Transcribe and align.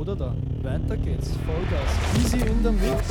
oder 0.00 0.16
da. 0.16 0.34
Weiter 0.62 0.96
geht's. 0.96 1.30
Vollgas. 1.44 2.24
Easy 2.24 2.38
in 2.38 2.62
der 2.62 2.72
Mix. 2.72 3.04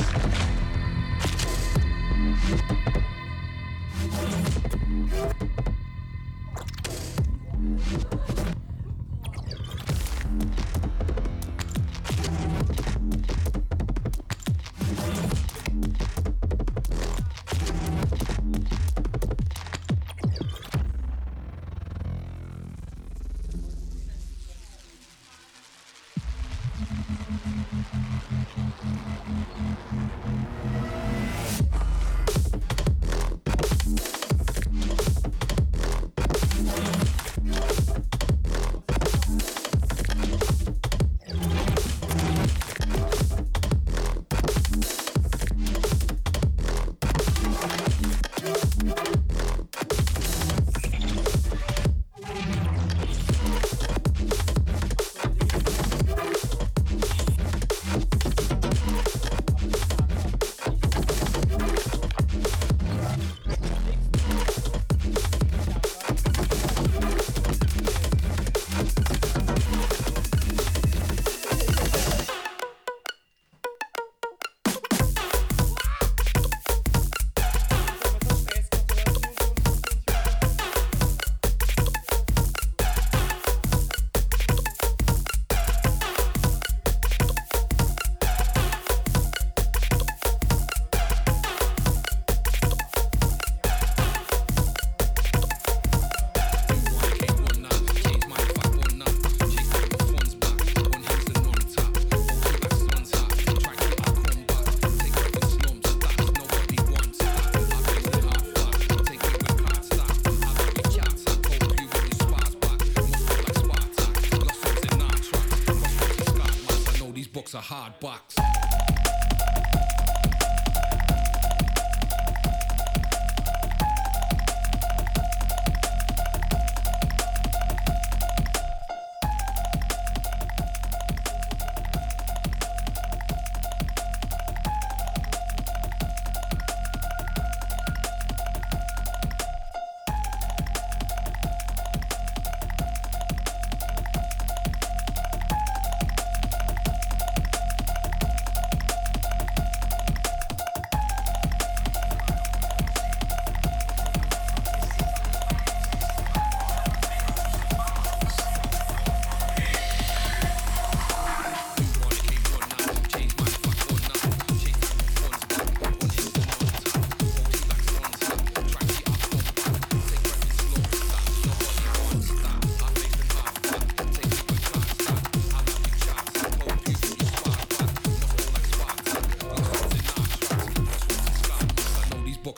box. 118.00 118.38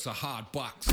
It's 0.04 0.08
a 0.08 0.14
hard 0.14 0.52
box. 0.52 0.88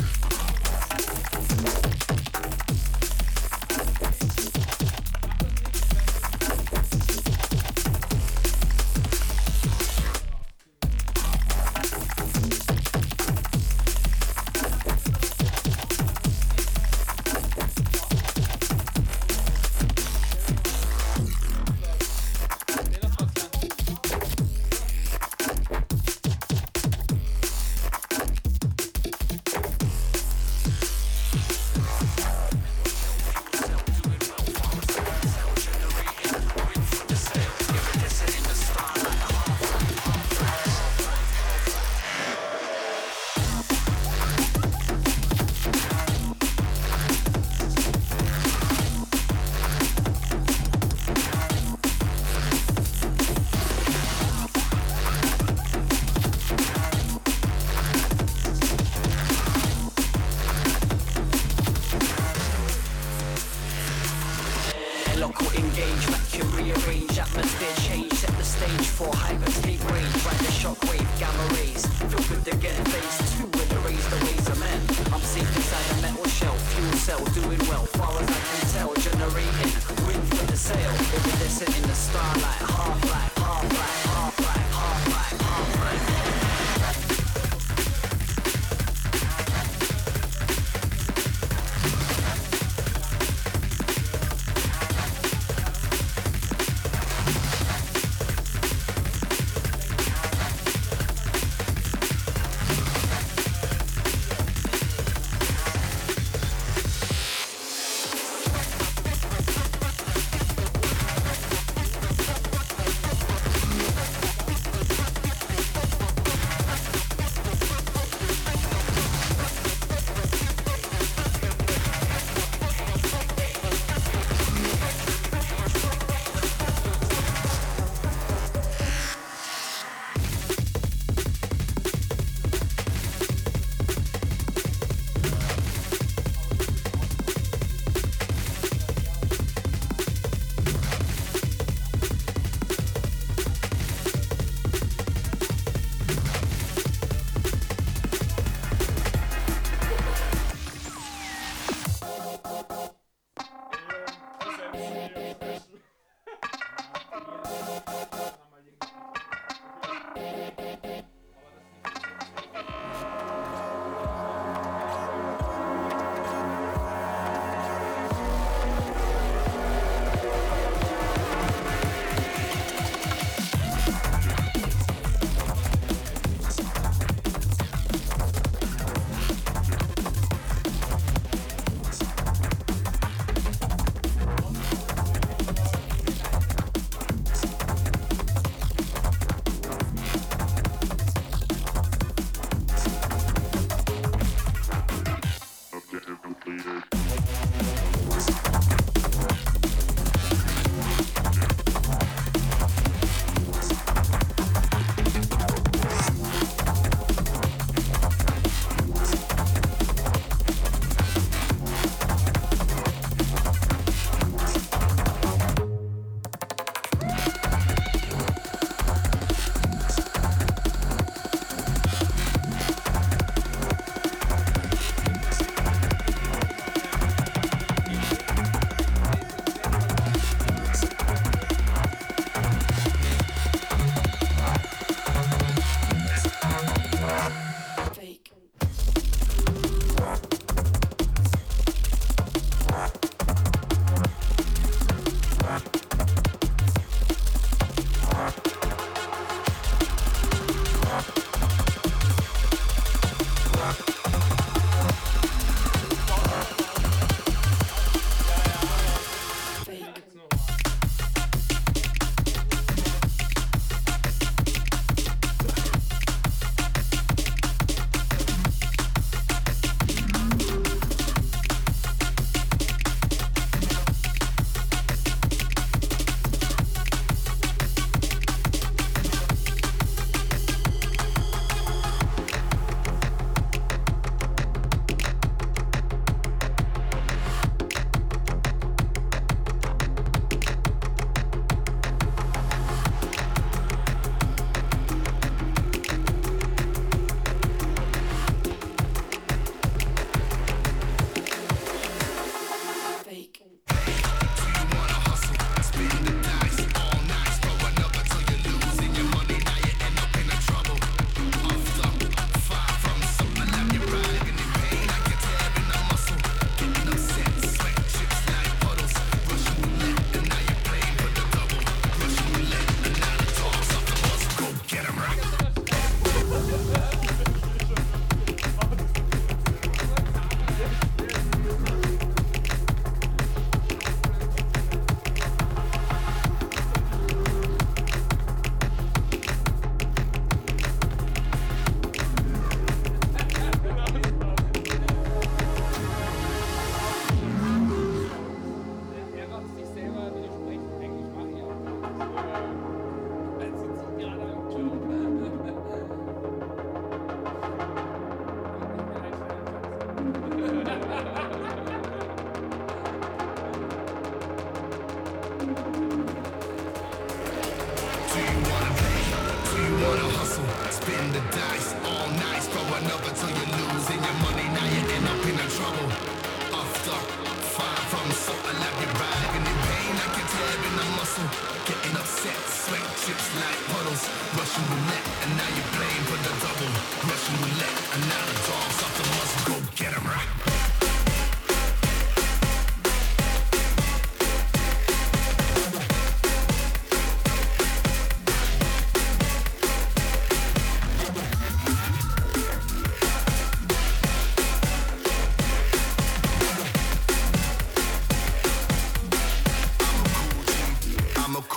Spin 370.81 371.11
the 371.11 371.19
dice 371.35 371.75
all 371.83 372.07
night, 372.11 372.43
throw 372.43 372.63
another 372.77 373.11
till 373.13 373.29
you 373.29 373.57
lose. 373.57 373.68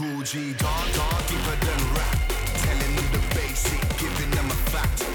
G, 0.02 0.52
gone, 0.54 0.92
gone, 0.94 1.22
deeper 1.28 1.56
than 1.64 1.94
rap. 1.94 2.18
Telling 2.56 2.96
them 2.96 3.06
the 3.12 3.34
basic, 3.36 3.80
giving 3.98 4.30
them 4.30 4.46
a 4.46 4.54
fact. 4.70 5.11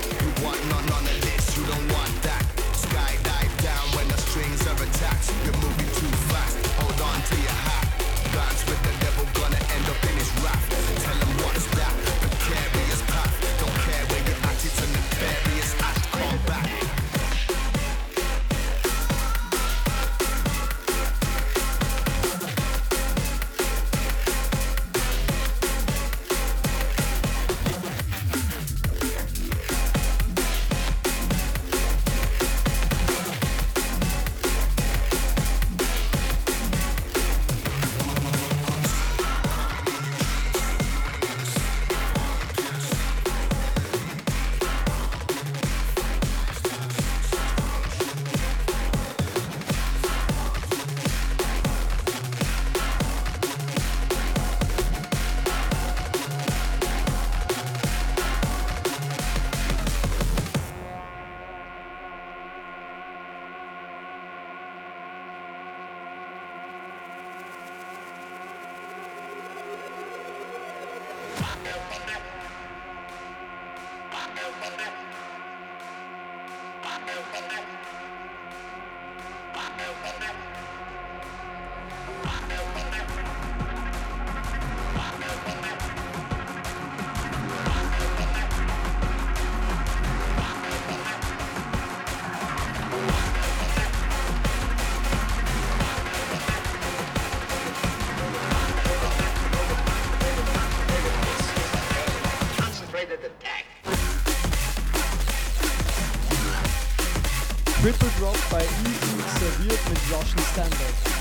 Triple 107.81 108.09
Drop 108.19 108.37
bei 108.49 108.63
Easy 108.63 109.39
serviert 109.39 109.79
mit 109.89 109.99
Russian 110.11 110.43
Standard. 110.51 111.16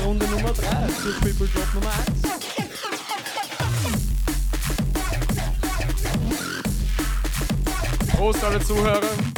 Runde 0.00 0.26
Nummer 0.26 0.52
3 0.52 0.88
für 0.88 1.20
Triple 1.20 1.48
Drop 1.48 1.74
Nummer 1.74 1.90
1. 1.90 2.22
Prost 8.16 8.44
alle 8.44 8.60
Zuhörer. 8.64 9.31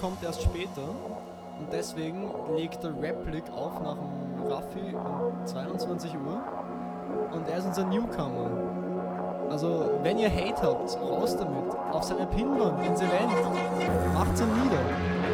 Kommt 0.00 0.22
erst 0.22 0.42
später 0.42 0.82
und 1.58 1.72
deswegen 1.72 2.30
legt 2.56 2.82
der 2.82 2.90
Replik 3.00 3.44
auf 3.54 3.80
nach 3.80 3.96
dem 3.96 4.46
Raffi 4.50 4.94
um 4.94 5.46
22 5.46 6.12
Uhr 6.14 6.42
und 7.32 7.48
er 7.48 7.58
ist 7.58 7.66
unser 7.66 7.84
Newcomer. 7.84 8.50
Also, 9.50 9.90
wenn 10.02 10.18
ihr 10.18 10.30
Hate 10.30 10.62
habt, 10.62 10.98
raus 11.00 11.36
damit. 11.36 11.72
Auf 11.92 12.02
seine 12.02 12.26
Pinwand 12.26 12.84
ins 12.84 13.00
Event. 13.00 13.30
Macht's 14.14 14.40
ihn 14.40 14.48
nieder. 14.48 15.33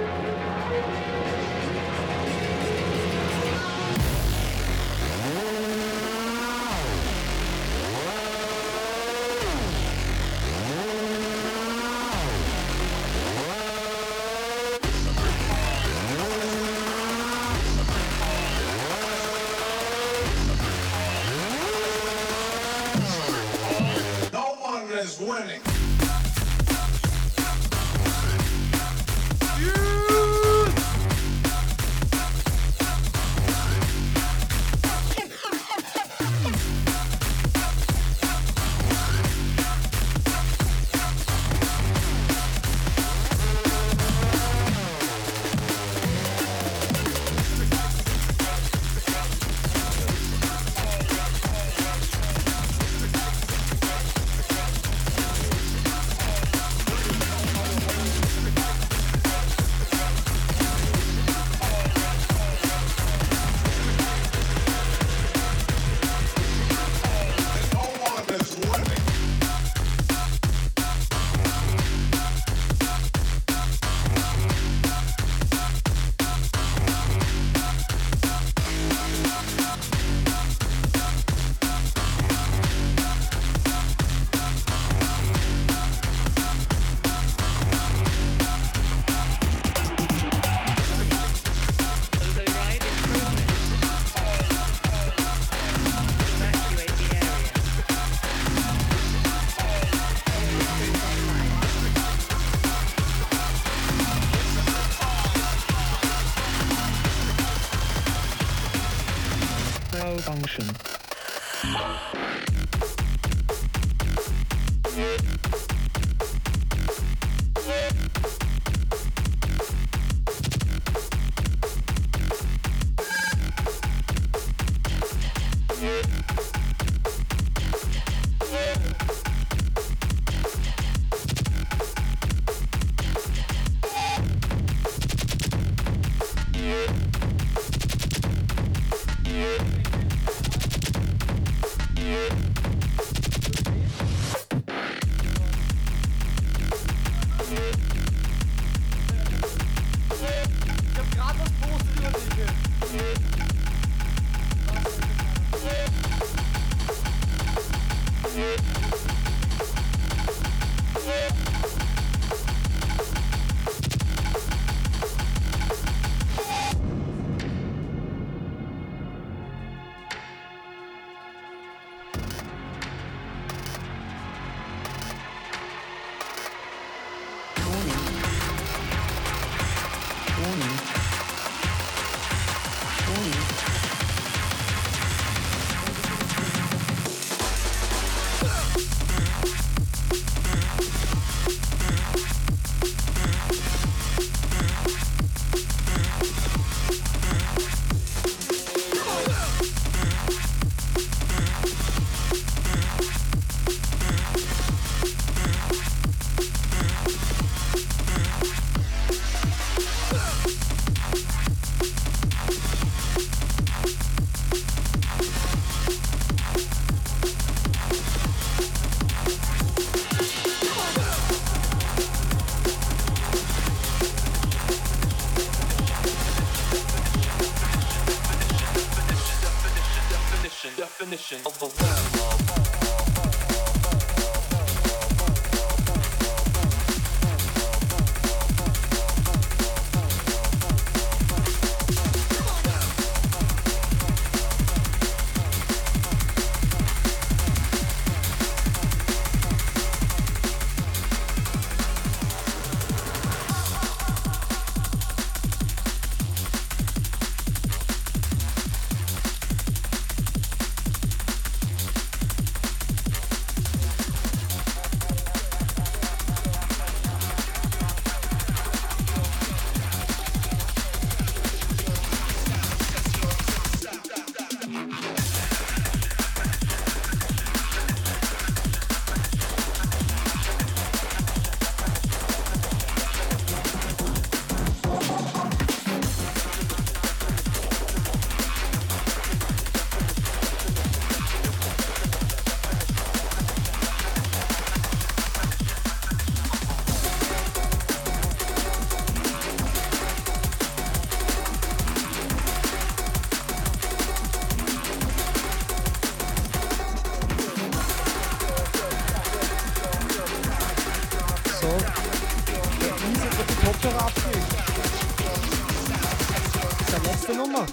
nächste 317.30 317.36
Nummer. 317.36 317.66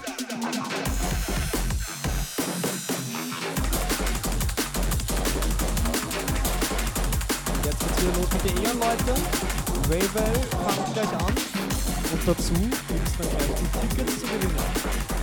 Jetzt 7.64 7.80
geht's 7.80 8.02
wieder 8.02 8.12
los 8.16 8.28
mit 8.32 8.44
den 8.44 8.64
Ehren, 8.64 8.78
Leute. 8.78 9.14
Ravel 9.88 10.34
fangt 10.64 10.94
gleich 10.94 11.12
an. 11.12 11.34
Und 12.10 12.22
dazu 12.26 12.52
gibt 12.54 13.08
es 13.08 13.16
dann 13.18 13.30
gleich 13.30 13.52
die 13.58 13.94
Tickets 13.96 14.20
zu 14.20 14.26
gewinnen. 14.26 15.17